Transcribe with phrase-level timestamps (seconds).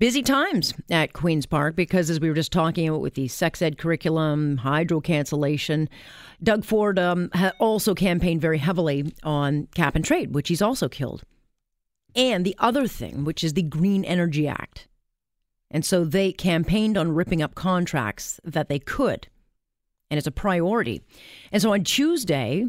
[0.00, 3.60] Busy times at Queen's Park because, as we were just talking about with the sex
[3.60, 5.90] ed curriculum, hydro cancellation,
[6.42, 11.22] Doug Ford um, also campaigned very heavily on cap and trade, which he's also killed.
[12.16, 14.88] And the other thing, which is the Green Energy Act.
[15.70, 19.28] And so they campaigned on ripping up contracts that they could.
[20.10, 21.02] And it's a priority.
[21.52, 22.64] And so on Tuesday,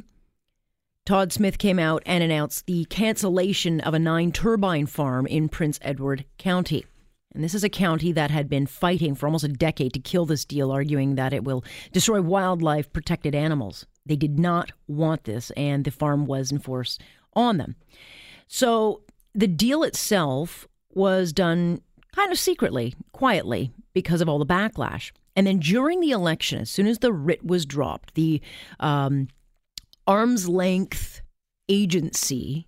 [1.05, 5.79] Todd Smith came out and announced the cancellation of a nine turbine farm in Prince
[5.82, 6.86] Edward County.
[7.34, 10.26] And this is a county that had been fighting for almost a decade to kill
[10.26, 11.63] this deal, arguing that it will
[11.94, 13.85] destroy wildlife protected animals.
[14.05, 17.02] They did not want this, and the farm was enforced
[17.34, 17.75] on them.
[18.48, 19.03] So
[19.34, 21.81] the deal itself was done
[22.13, 25.11] kind of secretly, quietly, because of all the backlash.
[25.36, 28.41] And then during the election, as soon as the writ was dropped, the
[28.81, 29.30] um,
[30.05, 31.22] arm's length
[31.70, 32.67] agency,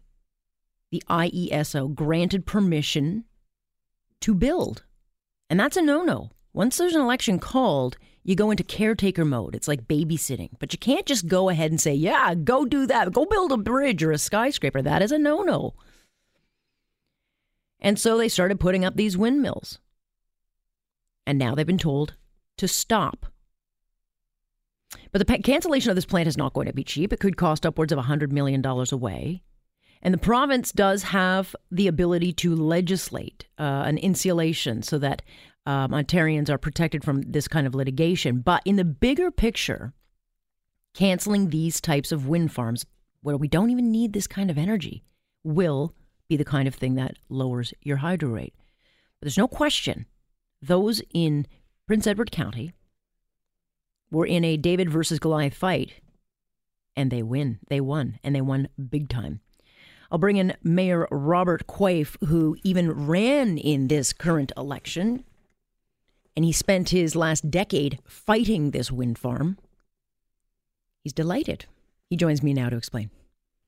[0.91, 3.25] the IESO, granted permission
[4.23, 4.83] to build.
[5.49, 6.31] And that's a no no.
[6.53, 9.53] Once there's an election called, you go into caretaker mode.
[9.53, 10.51] It's like babysitting.
[10.59, 13.11] But you can't just go ahead and say, yeah, go do that.
[13.11, 14.81] Go build a bridge or a skyscraper.
[14.81, 15.73] That is a no no.
[17.79, 19.79] And so they started putting up these windmills.
[21.27, 22.15] And now they've been told
[22.57, 23.25] to stop.
[25.11, 27.11] But the cancellation of this plant is not going to be cheap.
[27.11, 29.43] It could cost upwards of $100 million away.
[30.03, 35.21] And the province does have the ability to legislate uh, an insulation so that
[35.65, 38.39] um, Ontarians are protected from this kind of litigation.
[38.41, 39.93] But in the bigger picture,
[40.93, 42.85] canceling these types of wind farms,
[43.21, 45.03] where we don't even need this kind of energy,
[45.41, 45.95] will
[46.27, 48.53] be the kind of thing that lowers your hydro rate.
[49.19, 50.05] But there's no question
[50.61, 51.45] those in
[51.87, 52.73] Prince Edward County
[54.11, 55.93] were in a David versus Goliath fight,
[56.95, 57.59] and they win.
[57.67, 59.41] They won, and they won big time.
[60.13, 65.23] I'll bring in Mayor Robert Quaiff, who even ran in this current election,
[66.35, 69.57] and he spent his last decade fighting this wind farm.
[71.03, 71.65] He's delighted.
[72.11, 73.09] He joins me now to explain.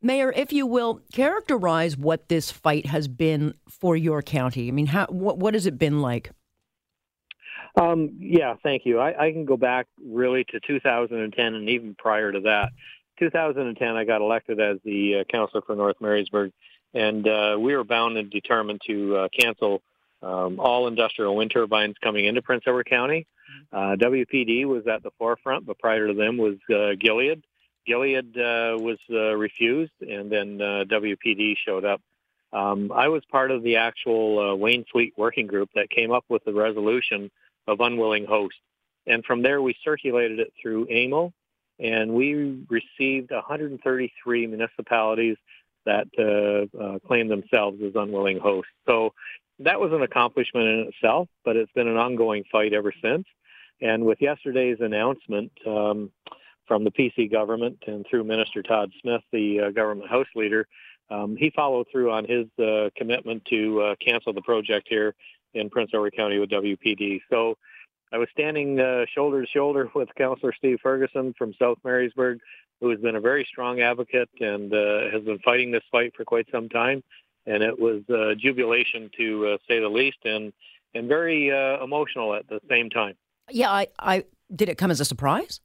[0.04, 4.68] Mayor, if you will, characterize what this fight has been for your county.
[4.68, 6.30] I mean, how, what, what has it been like?
[7.76, 9.00] Um, yeah, thank you.
[9.00, 12.70] I, I, can go back really to 2010 and even prior to that.
[13.18, 16.52] 2010, I got elected as the uh, councilor for North Marysburgh,
[16.94, 19.82] and uh, we were bound and determined to uh, cancel
[20.22, 23.28] um, all industrial wind turbines coming into Prince Edward County.
[23.72, 27.44] Uh, WPD was at the forefront, but prior to them was uh, Gilead.
[27.86, 32.02] Gilead uh, was refused, and then WPD showed up.
[32.52, 36.44] Um, I was part of the actual Wayne Sweet working group that came up with
[36.46, 37.30] the resolution
[37.68, 38.56] of unwilling host.
[39.08, 41.32] And from there, we circulated it through AMO,
[41.80, 45.38] and we received 133 municipalities
[45.86, 48.72] that uh, uh, claim themselves as unwilling hosts.
[48.88, 49.14] So
[49.60, 53.26] that was an accomplishment in itself, but it's been an ongoing fight ever since.
[53.82, 56.12] And with yesterday's announcement um,
[56.68, 60.68] from the PC government and through Minister Todd Smith, the uh, government House leader,
[61.10, 65.14] um, he followed through on his uh, commitment to uh, cancel the project here
[65.54, 67.22] in Prince Edward County with WPD.
[67.30, 67.58] So
[68.12, 72.40] I was standing uh, shoulder to shoulder with Councillor Steve Ferguson from South Marysburgh,
[72.82, 76.26] who has been a very strong advocate and uh, has been fighting this fight for
[76.26, 77.04] quite some time.
[77.46, 80.52] And it was uh, jubilation to uh, say the least, and
[80.96, 83.16] and very uh, emotional at the same time.
[83.52, 84.24] Yeah, I, I
[84.54, 85.60] did it come as a surprise.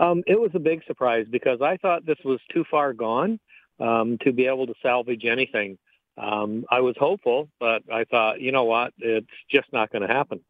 [0.00, 3.40] Um, it was a big surprise because I thought this was too far gone
[3.80, 5.76] um, to be able to salvage anything.
[6.16, 10.12] Um, I was hopeful, but I thought, you know what, it's just not going to
[10.12, 10.40] happen.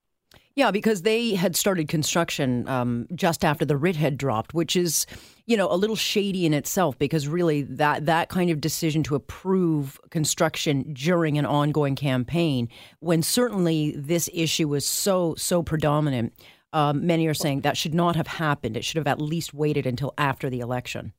[0.58, 5.06] Yeah, because they had started construction um, just after the writ had dropped, which is,
[5.46, 6.98] you know, a little shady in itself.
[6.98, 13.22] Because really, that that kind of decision to approve construction during an ongoing campaign, when
[13.22, 16.32] certainly this issue was so so predominant,
[16.72, 18.76] um, many are saying that should not have happened.
[18.76, 21.12] It should have at least waited until after the election.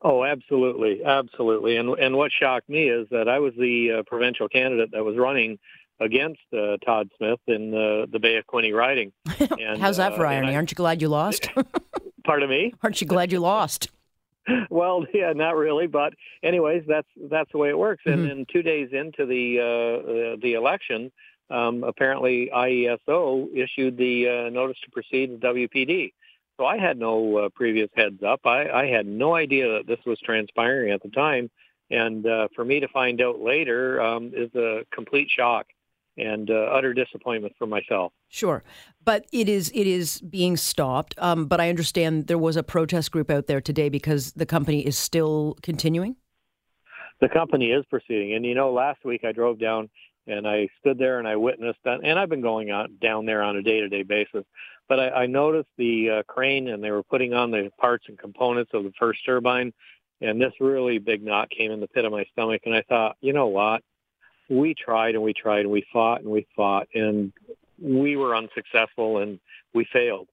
[0.00, 1.76] Oh, absolutely, absolutely.
[1.76, 5.18] And and what shocked me is that I was the uh, provincial candidate that was
[5.18, 5.58] running
[6.00, 9.12] against uh, Todd Smith in uh, the Bay of Quinte riding.
[9.38, 10.52] And, How's that for uh, irony?
[10.52, 11.48] I, Aren't you glad you lost?
[12.24, 12.72] pardon me?
[12.82, 13.90] Aren't you glad you lost?
[14.70, 18.02] well, yeah, not really, but anyways, that's that's the way it works.
[18.06, 18.20] Mm-hmm.
[18.20, 21.12] And then two days into the uh, the election,
[21.50, 26.14] um, apparently IESO issued the uh, notice to proceed with WPD.
[26.56, 28.40] So I had no uh, previous heads up.
[28.44, 31.50] I, I had no idea that this was transpiring at the time,
[31.90, 35.66] and uh, for me to find out later um, is a complete shock
[36.20, 38.12] and uh, utter disappointment for myself.
[38.28, 38.62] Sure,
[39.04, 41.14] but it is it is being stopped.
[41.18, 44.86] Um, but I understand there was a protest group out there today because the company
[44.86, 46.16] is still continuing.
[47.20, 49.90] The company is proceeding, and you know, last week I drove down
[50.26, 52.00] and I stood there and I witnessed that.
[52.02, 54.44] And I've been going on down there on a day-to-day basis,
[54.88, 58.18] but I, I noticed the uh, crane and they were putting on the parts and
[58.18, 59.72] components of the first turbine,
[60.20, 62.62] and this really big knot came in the pit of my stomach.
[62.64, 63.82] And I thought, you know what?
[64.50, 67.32] We tried and we tried and we fought and we fought, and
[67.80, 69.40] we were unsuccessful and
[69.72, 70.28] we failed.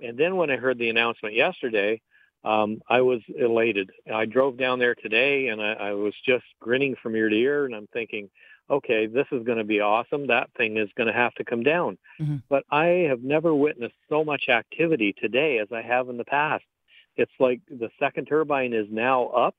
[0.00, 2.00] And then when I heard the announcement yesterday,
[2.44, 3.90] um, I was elated.
[4.12, 7.64] I drove down there today and I, I was just grinning from ear to ear
[7.64, 8.30] and I'm thinking,
[8.70, 10.28] okay, this is going to be awesome.
[10.28, 11.98] That thing is going to have to come down.
[12.20, 12.36] Mm-hmm.
[12.48, 16.64] But I have never witnessed so much activity today as I have in the past.
[17.16, 19.54] It's like the second turbine is now up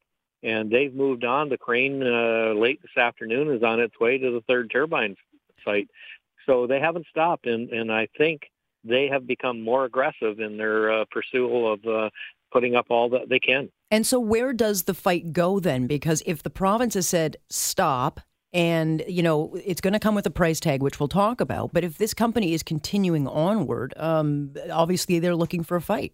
[0.47, 1.49] and they've moved on.
[1.49, 5.15] The crane uh, late this afternoon is on its way to the third turbine
[5.65, 5.89] site.
[6.45, 7.45] So they haven't stopped.
[7.45, 8.43] And, and I think
[8.83, 12.09] they have become more aggressive in their uh, pursuit of uh,
[12.51, 13.69] putting up all that they can.
[13.91, 15.87] And so, where does the fight go then?
[15.87, 18.21] Because if the province has said stop,
[18.53, 21.71] and you know it's going to come with a price tag, which we'll talk about.
[21.73, 26.13] But if this company is continuing onward, um, obviously they're looking for a fight.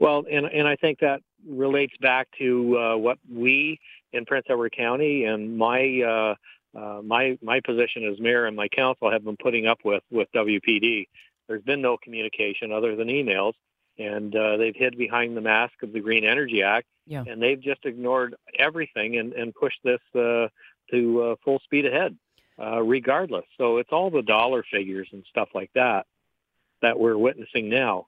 [0.00, 3.78] Well, and and I think that relates back to uh, what we
[4.12, 6.34] in Prince Edward County and my uh,
[6.78, 10.28] uh, my my position as mayor and my council have been putting up with with
[10.34, 11.08] WPD.
[11.48, 13.52] There's been no communication other than emails,
[13.98, 17.22] and uh, they've hid behind the mask of the Green Energy Act, yeah.
[17.26, 20.48] and they've just ignored everything and, and pushed this uh,
[20.90, 22.16] to uh, full speed ahead,
[22.58, 23.44] uh, regardless.
[23.58, 26.06] So it's all the dollar figures and stuff like that
[26.82, 28.06] that we're witnessing now.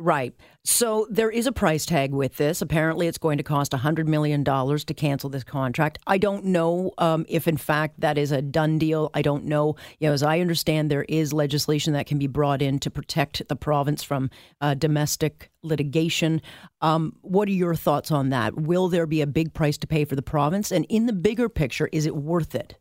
[0.00, 0.32] Right.
[0.62, 2.62] So there is a price tag with this.
[2.62, 5.98] Apparently, it's going to cost $100 million to cancel this contract.
[6.06, 9.10] I don't know um, if, in fact, that is a done deal.
[9.12, 9.74] I don't know.
[9.98, 13.48] You know, as I understand, there is legislation that can be brought in to protect
[13.48, 14.30] the province from
[14.60, 16.42] uh, domestic litigation.
[16.80, 18.54] Um, what are your thoughts on that?
[18.54, 20.70] Will there be a big price to pay for the province?
[20.70, 22.76] And in the bigger picture, is it worth it?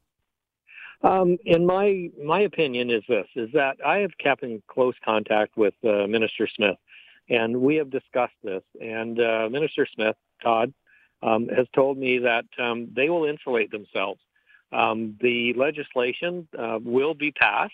[1.01, 5.55] Um, in my my opinion, is this: is that I have kept in close contact
[5.55, 6.77] with uh, Minister Smith
[7.29, 8.63] and we have discussed this.
[8.81, 10.73] And uh, Minister Smith, Todd,
[11.21, 14.19] um, has told me that um, they will insulate themselves.
[14.71, 17.73] Um, the legislation uh, will be passed,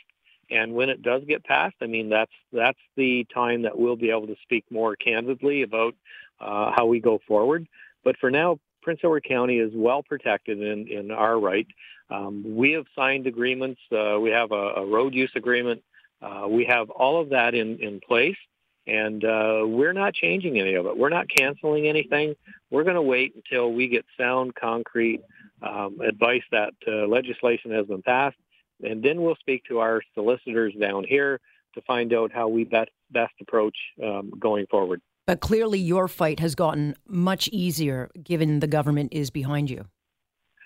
[0.50, 4.12] and when it does get passed, I mean that's that's the time that we'll be
[4.12, 5.96] able to speak more candidly about
[6.40, 7.68] uh, how we go forward.
[8.04, 11.68] But for now, Prince Edward County is well protected in in our right.
[12.10, 13.82] Um, we have signed agreements.
[13.92, 15.82] Uh, we have a, a, road use agreement.
[16.22, 18.38] Uh, we have all of that in in place.
[18.86, 20.98] And uh, we're not changing any of it.
[20.98, 22.36] We're not canceling anything.
[22.70, 25.22] We're going to wait until we get sound, concrete
[25.62, 28.36] um, advice that uh, legislation has been passed,
[28.84, 31.40] and then we'll speak to our solicitors down here
[31.76, 35.02] to find out how we best best approach um, going forward.
[35.26, 39.86] But clearly, your fight has gotten much easier given the government is behind you.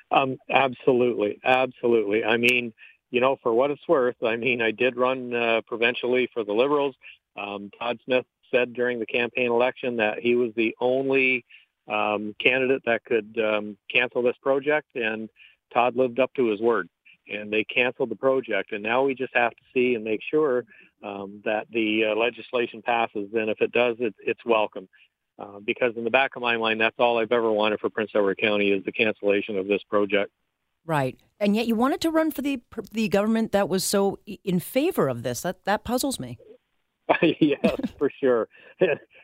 [0.10, 2.24] Um, absolutely, absolutely.
[2.24, 2.74] I mean,
[3.12, 6.54] you know, for what it's worth, I mean, I did run uh, provincially for the
[6.54, 6.96] Liberals.
[7.38, 11.46] Um, Todd Smith said during the campaign election that he was the only
[11.88, 15.30] um, candidate that could um, cancel this project, and
[15.74, 16.90] Todd lived up to his word.
[17.30, 20.64] And they canceled the project, and now we just have to see and make sure
[21.04, 23.30] um, that the uh, legislation passes.
[23.34, 24.88] And if it does, it, it's welcome.
[25.38, 28.12] Uh, because in the back of my mind, that's all I've ever wanted for Prince
[28.16, 30.32] Edward County is the cancellation of this project.
[30.86, 32.62] Right, and yet you wanted to run for the
[32.94, 35.42] the government that was so in favor of this.
[35.42, 36.40] That that puzzles me.
[37.40, 38.48] yes, for sure.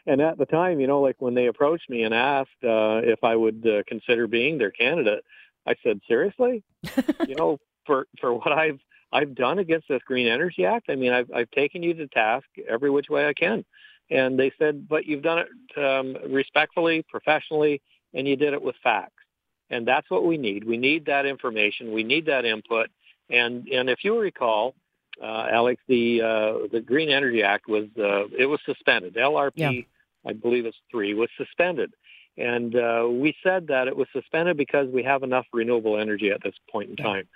[0.05, 3.23] And at the time, you know, like when they approached me and asked uh, if
[3.23, 5.23] I would uh, consider being their candidate,
[5.65, 6.63] I said, seriously,
[7.27, 8.79] you know, for for what I've
[9.11, 10.89] I've done against this Green Energy Act.
[10.89, 13.63] I mean, I've I've taken you to task every which way I can.
[14.09, 17.81] And they said, but you've done it um, respectfully, professionally,
[18.13, 19.23] and you did it with facts.
[19.69, 20.65] And that's what we need.
[20.65, 21.93] We need that information.
[21.93, 22.89] We need that input.
[23.29, 24.75] And and if you recall,
[25.21, 29.15] uh, Alex, the uh, the Green Energy Act was uh, it was suspended.
[29.15, 29.71] LRP, yeah.
[30.25, 31.93] I believe it's three, was suspended,
[32.37, 36.41] and uh, we said that it was suspended because we have enough renewable energy at
[36.43, 37.03] this point in yeah.
[37.03, 37.27] time.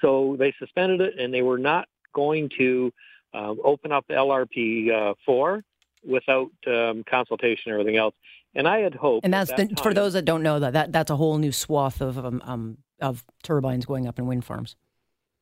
[0.00, 2.92] So they suspended it, and they were not going to
[3.34, 5.62] um, open up LRP uh, four
[6.06, 8.14] without um, consultation or everything else.
[8.54, 9.24] And I had hoped.
[9.24, 11.36] And that's that the, time, for those that don't know that, that that's a whole
[11.38, 14.74] new swath of um, um, of turbines going up in wind farms.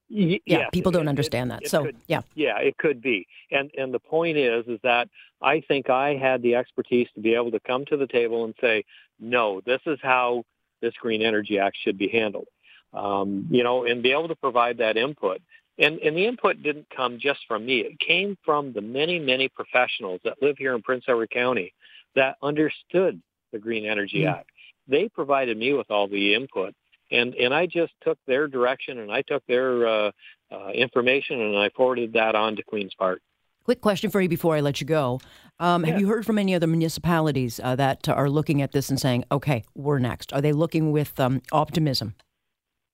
[0.08, 1.68] Y- yeah, yes, people don't it, understand it, that.
[1.68, 3.26] so could, yeah, yeah, it could be.
[3.50, 5.08] And and the point is, is that
[5.42, 8.54] I think I had the expertise to be able to come to the table and
[8.60, 8.84] say,
[9.18, 10.44] no, this is how
[10.80, 12.48] this Green Energy Act should be handled.
[12.92, 15.42] Um, you know, and be able to provide that input.
[15.78, 17.80] And and the input didn't come just from me.
[17.80, 21.74] It came from the many many professionals that live here in Prince Edward County
[22.14, 23.20] that understood
[23.52, 24.38] the Green Energy mm-hmm.
[24.38, 24.50] Act.
[24.88, 26.74] They provided me with all the input
[27.10, 30.10] and and I just took their direction and I took their uh,
[30.50, 33.20] uh, information and I forwarded that on to Queens Park.
[33.64, 35.20] Quick question for you before I let you go.
[35.58, 35.92] Um, yeah.
[35.92, 39.24] Have you heard from any other municipalities uh, that are looking at this and saying,
[39.32, 40.32] "Okay, we're next"?
[40.32, 42.14] Are they looking with um, optimism?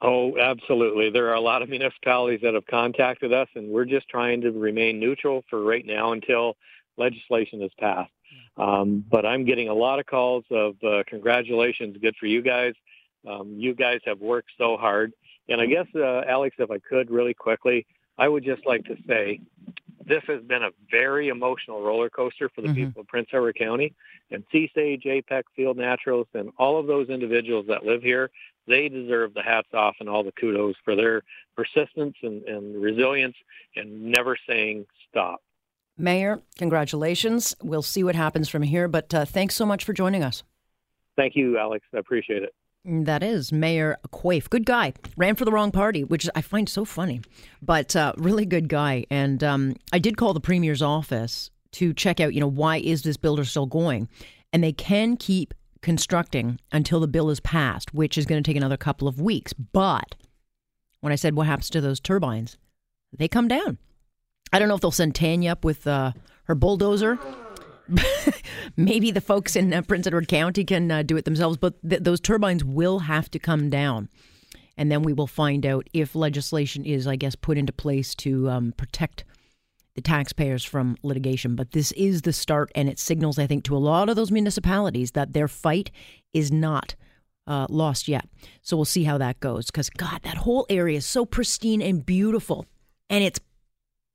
[0.01, 1.11] Oh, absolutely.
[1.11, 4.51] There are a lot of municipalities that have contacted us, and we're just trying to
[4.51, 6.57] remain neutral for right now until
[6.97, 8.11] legislation is passed.
[8.57, 12.75] Um, but I'm getting a lot of calls of uh, congratulations, good for you guys.
[13.29, 15.13] Um, you guys have worked so hard.
[15.49, 17.87] And I guess, uh, Alex, if I could really quickly,
[18.19, 19.41] I would just like to say
[20.07, 22.87] this has been a very emotional roller coaster for the mm-hmm.
[22.87, 23.95] people of Prince Edward County
[24.31, 28.31] and Sea-Sage, APPEC, Field Naturals, and all of those individuals that live here.
[28.67, 31.23] They deserve the hats off and all the kudos for their
[31.57, 33.37] persistence and, and resilience
[33.75, 35.43] and never saying stop.
[35.99, 37.55] Mayor, congratulations.
[37.63, 40.43] We'll see what happens from here, but uh, thanks so much for joining us.
[41.17, 41.85] Thank you, Alex.
[41.95, 42.55] I appreciate it.
[42.85, 44.51] That is Mayor Quaiff.
[44.51, 44.95] Good guy.
[45.17, 47.21] Ran for the wrong party, which I find so funny,
[47.61, 49.05] but uh, really good guy.
[49.09, 53.03] And um, I did call the premier's office to check out, you know, why is
[53.03, 54.09] this builder still going?
[54.53, 58.57] And they can keep constructing until the bill is passed, which is going to take
[58.57, 59.53] another couple of weeks.
[59.53, 60.17] But
[61.01, 62.59] when I said what happens to those turbines,
[63.17, 63.79] they come down.
[64.53, 66.13] I don't know if they'll send Tanya up with uh,
[66.45, 67.19] her bulldozer
[68.77, 72.03] maybe the folks in uh, Prince Edward County can uh, do it themselves, but th-
[72.03, 74.09] those turbines will have to come down.
[74.77, 78.49] And then we will find out if legislation is, I guess, put into place to
[78.49, 79.25] um, protect
[79.95, 81.55] the taxpayers from litigation.
[81.55, 84.31] But this is the start, and it signals, I think, to a lot of those
[84.31, 85.91] municipalities that their fight
[86.33, 86.95] is not
[87.47, 88.27] uh, lost yet.
[88.63, 89.67] So we'll see how that goes.
[89.67, 92.67] Because, God, that whole area is so pristine and beautiful.
[93.11, 93.41] And it's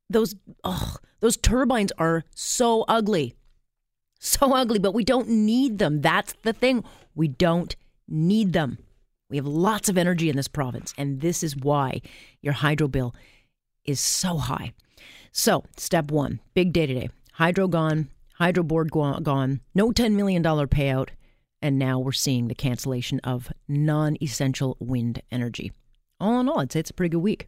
[0.09, 3.36] those, oh, those turbines are so ugly
[4.19, 6.01] so ugly, but we don't need them.
[6.01, 6.83] That's the thing.
[7.15, 7.75] We don't
[8.07, 8.77] need them.
[9.29, 12.01] We have lots of energy in this province, and this is why
[12.41, 13.13] your hydro bill
[13.85, 14.73] is so high.
[15.31, 21.09] So, step one big day today hydro gone, hydro board gone, no $10 million payout,
[21.61, 25.71] and now we're seeing the cancellation of non essential wind energy.
[26.19, 27.47] All in all, I'd say it's a pretty good week.